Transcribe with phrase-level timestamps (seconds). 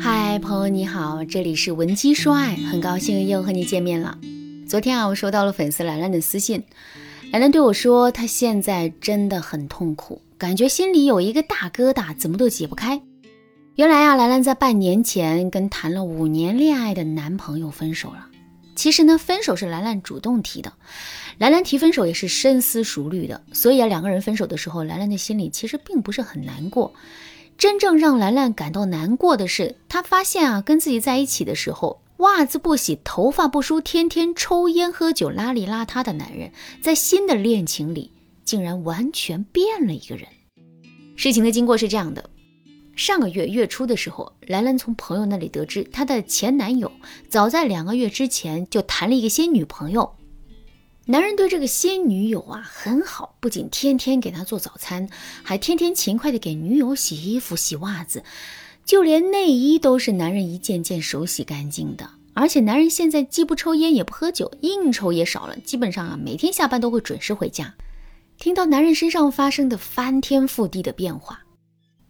[0.00, 4.18] 嗨，朋友你好，这里是文姬说爱，很高兴又和你见面了。
[4.68, 6.64] 昨天啊，我收到了粉丝兰兰的私信，
[7.32, 13.00] 兰兰对我说，她现在真的很痛苦，感觉心里有一个大疙瘩，怎么都解不开。
[13.76, 18.26] 原来啊，兰兰在半年前跟谈了五年恋爱的男朋友分手了。
[18.74, 20.72] 其实呢，分手是兰兰主动提的，
[21.38, 23.42] 兰兰提分手也是深思熟虑的。
[23.52, 26.94] 所以啊，两个人分手的时候，兰兰的心里其实并不是很难过。
[27.58, 38.12] 真正让兰兰感到难过的是，她发现啊，跟自己在一起的时候，袜子不洗，头发不梳，天天抽烟喝酒，邋里邋遢的男人，在新的恋情里
[38.44, 40.28] 竟然完全变了一个人。
[41.16, 42.30] 事情的经过是这样的。
[42.94, 46.92] 上个月月初的时候，兰兰从朋友那里得知，她的前男友
[47.28, 50.14] 早在两个月之前就谈了一个新女朋友。
[51.10, 55.08] 男人对这个新女友啊很好，不仅天天给她做早餐，
[55.42, 58.22] 还天天勤快的给女友洗衣服、洗袜子，
[58.84, 62.10] 就连内衣都是男人一件件手洗干净的。
[62.34, 67.74] 而且男人现在既不抽烟也不喝酒，应酬也少了，基本上啊每天下班都会准时回家。
[68.36, 71.40] 听到男人身上发生的翻天覆地的变化。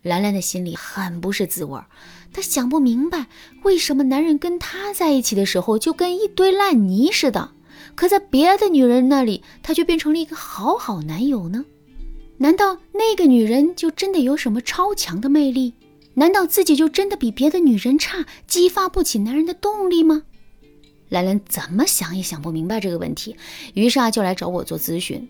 [0.02, 1.86] 兰兰的心里很不是滋味儿，
[2.32, 3.28] 她想不明白
[3.62, 7.52] 为什么男人跟她在一起的时候就跟一堆烂泥似的，
[7.98, 11.64] 可在别的女人那里，他却变成了一个好好男友呢？
[12.36, 15.74] 难道那个女人就真的有什么超强的魅力？
[16.14, 20.22] 难道自己就真的比别的女人差，激发不起男人的动力吗？
[21.08, 23.34] 兰兰怎么想也想不明白这个问题，
[23.74, 25.28] 于是啊就来找我做咨询。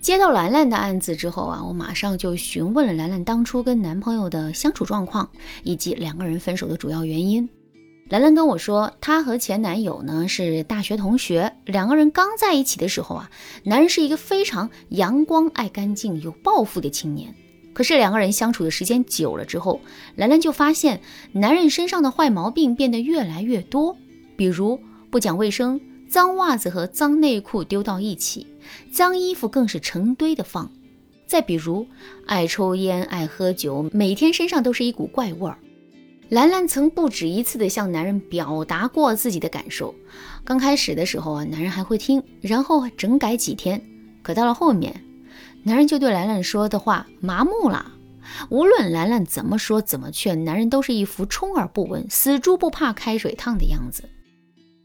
[0.00, 5.30] 接到兰兰的案子之后啊，我马上就询问了兰兰当初跟男朋友的相处状况，
[5.62, 7.48] 以及两个人分手的主要原因。
[8.12, 13.30] 兰兰跟我说，她和前男友呢是大学同学，两个人刚在一起的时候啊，
[13.64, 17.34] 男人是一个非常阳光、爱干净、有抱负的青年。
[17.72, 19.80] 可是两个人相处的时间久了之后，
[20.16, 21.00] 兰兰就发现
[21.32, 23.96] 男人身上的坏毛病变得越来越多，
[24.36, 24.78] 比如
[25.10, 25.80] 不讲卫生。
[26.06, 28.46] 脏袜子和脏内裤丢到一起，
[28.92, 30.70] 脏衣服更是成堆的放。
[31.26, 31.86] 再比如，
[32.26, 35.56] 爱抽烟、爱喝酒，每天身上都是一股怪味儿。
[36.32, 39.94] 兰兰曾不止一次的向男人表达过自己的感受。
[40.44, 43.82] 刚开始的时候啊，男人还会听，然后整改几天。
[44.22, 45.04] 可到了后面，
[45.62, 47.92] 男人就对兰兰说的话麻木了。
[48.48, 54.08] 无论兰兰怎么说怎么劝，男人都是一副充耳不闻、死猪不怕开水烫的样子。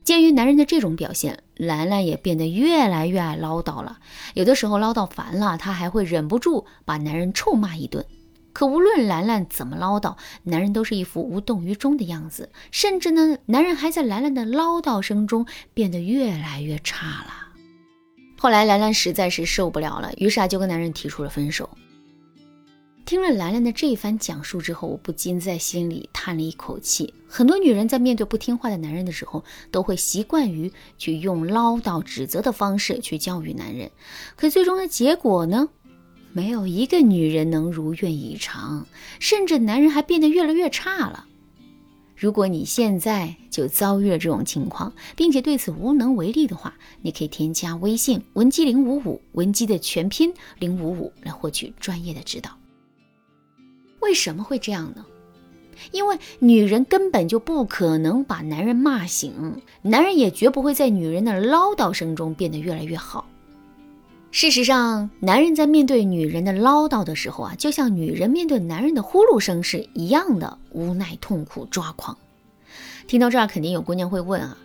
[0.03, 3.99] 鉴于男人的这种表现，兰兰也变得越来越爱唠叨了。
[4.33, 8.05] 有的时候唠叨烦了，她还会忍不住把男人臭骂一顿。
[8.57, 12.49] 可无论兰兰怎么唠叨，男人都是一副无动于衷的样子。
[12.71, 15.45] 甚至呢，男人还在兰兰的唠叨声中
[15.75, 17.53] 变得越来越差了。
[18.39, 21.69] 后来兰兰实在是受不了了，于是啊就跟男人提出了分手。
[23.05, 27.13] 听了兰兰的这一番讲述之后，我不禁在心里叹了一口气。
[27.27, 33.91] 很多女人在面对不听话的男人的时候，都会习惯于去用唠叨、指责的方式去教育男人，
[34.35, 35.69] 可最终的结果呢？
[36.37, 38.85] 没有一个女人能如愿以偿，
[39.19, 41.25] 甚至男人还变得越来越差了。
[42.15, 52.51] 如果你现在就遭遇了这种情况，并且对此无能为力的话，你可以添加微信文姬零五五，文姬的全拼零五五，来获取专业的指导。
[54.01, 55.03] 为什么会这样呢？
[55.91, 63.27] 因为女人根本就不可能把男人骂醒，男人也绝不会在女人的唠叨声中变得越来越好。
[64.29, 72.15] 事实上，男人在面对女人的唠叨的时候啊，就像女人面对男人的呼噜声是一样的无奈、痛苦、抓狂。
[73.07, 74.57] 听到这儿，肯定有姑娘会问啊：“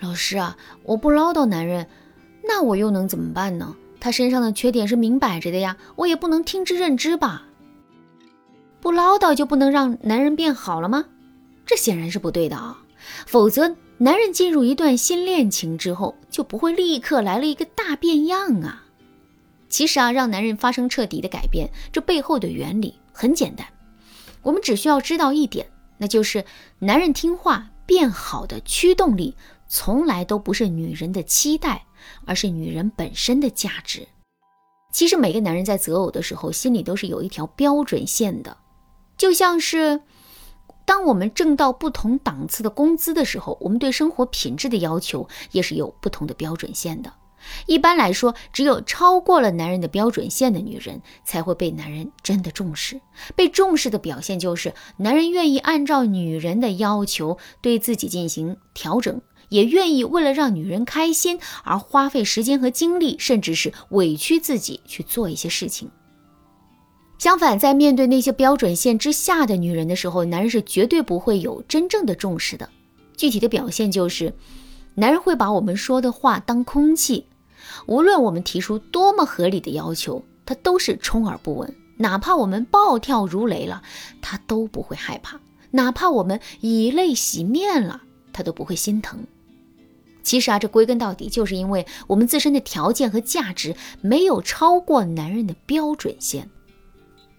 [0.00, 1.86] 老师啊，我不唠叨男人，
[2.44, 3.74] 那我又能怎么办呢？
[4.00, 7.46] 他身上的缺点是明摆着的呀，我也不能听之任之吧？”
[8.82, 11.06] 不唠叨就不能让男人变好了吗？
[11.64, 12.82] 这显然是不对的啊！
[13.26, 18.86] 否则，男人进入一段新恋情之后，就不会立刻来了一个大变样啊。
[19.68, 23.66] 其实啊，让男人发生彻底的改变，这背后的原理很简单，
[24.42, 25.66] 我们只需要知道一点，
[25.98, 26.44] 那就是
[26.78, 29.36] 男人听话变好的驱动力，
[29.68, 31.84] 从来都不是女人的期待，
[32.24, 34.08] 而是女人本身的价值。
[34.92, 38.56] 其实每个男人在择偶的时候，心里都是有一条标准线的。
[39.16, 40.00] 就像是，
[40.90, 47.12] 当我们挣到不同档次的工资的时候，我们对生活品质的要求也是有不同的标准线的。
[47.66, 53.00] 一般来说，只有超过了男人的标准线的女人，才会被男人真的重视。
[53.36, 65.92] 被重视的表现就是，男人愿意按照女人的要求对自己进行调整，也愿意为了让女人开心而花费时间和精力，甚至是委屈自己去做一些事情。
[67.20, 72.66] 相反，在面对那些标准线之下的女人的时候，男人是绝对不会有真正的重视的。
[73.14, 74.32] 具体的表现就是，
[74.94, 77.26] 男人会把我们说的话当空气，
[77.84, 81.76] 无论我们提出多么合理的要求，他都是充耳不闻。
[81.98, 83.82] 哪怕我们暴跳如雷了，
[84.22, 85.36] 他都不会害怕；
[85.72, 88.00] 哪怕我们以泪洗面了，
[88.32, 89.26] 他都不会心疼。
[90.22, 96.48] 其实啊，这归根到底就是因为我们自身的条件和价值没有超过男人的标准线。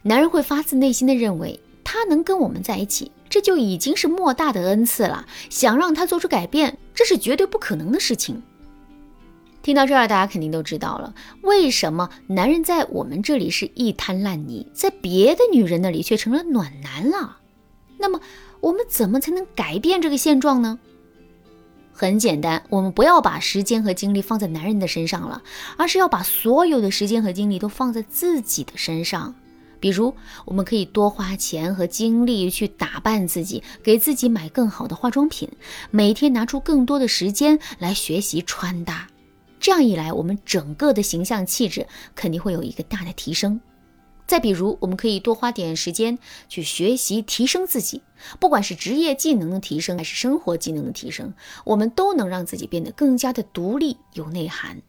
[0.03, 5.25] 男人会发自内心的认为，他能跟我们在一起，这就已经是莫大的恩赐了。
[5.49, 8.41] 想让他做出改变，这是绝对不可能的事情。
[9.61, 11.13] 听到这儿，大家肯定都知道了，
[11.43, 17.37] 为什么男人在我们这里是一滩烂泥，在别的女人那里却成了暖男了？
[17.99, 18.19] 那么，
[18.59, 20.79] 我们怎么才能改变这个现状呢？
[21.93, 25.43] 很简单，我们不要把时间和精力放在男人的身上了，
[25.77, 29.35] 而是要把所有的时间和精力都放在自己的身上。
[29.81, 35.49] 比如，我们可以多花钱和精力去打扮自己，给自己买更好的化妆品，
[35.89, 39.07] 每天拿出更多的时间来学习穿搭。
[39.59, 41.85] 这样一来，我们整个的形象气质
[42.15, 43.59] 肯定会有一个大的提升。
[44.27, 46.17] 再比如，我们可以多花点时间
[46.47, 48.01] 去学习提升自己，
[48.39, 51.33] 不管是职业技能的提升，还是生活技能的提升，
[51.65, 54.81] 我们都能让自己变得更加的独立有内涵。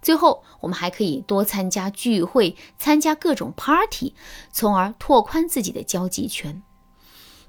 [0.00, 4.14] 最后，我们还可以多参加聚会，参加各种 party，
[4.52, 6.62] 从而拓宽自己的交际圈。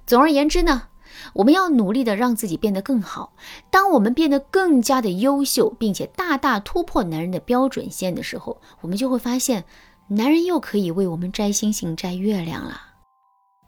[0.06, 0.88] 总而言之呢，
[1.34, 3.34] 我们要努力的让自己变得更好。
[3.70, 9.66] 当我们变得更加的优秀，并且大大突破男人的标准线的时候，我们就会发现，
[10.08, 12.89] 男人又可以为我们摘星星、摘月亮了。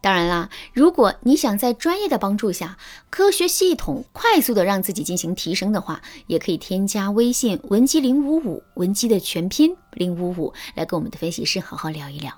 [0.02, 2.76] 当然啦，如果你想在专业的帮助下，
[3.12, 12.34] 科学系统快速的让自己进行提升的话，也可以添加微信文姬零五五，文姬的全拼零五五，来跟我们的分析师好好聊一聊。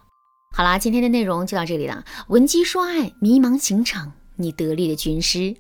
[0.54, 2.04] 好啦，今天的内容就到这里了。
[2.28, 5.56] 文姬说爱，迷茫情场，你得力的军师。